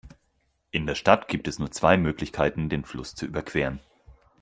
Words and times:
In 0.71 0.87
der 0.87 0.95
Stadt 0.95 1.27
gibt 1.27 1.47
es 1.47 1.59
nur 1.59 1.69
zwei 1.69 1.95
Möglichkeiten, 1.95 2.69
den 2.69 2.83
Fluss 2.85 3.13
zu 3.13 3.27
überqueren. 3.27 3.79